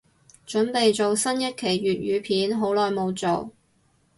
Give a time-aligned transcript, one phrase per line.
[0.47, 3.51] 凖備做新一期粤語片，好耐無做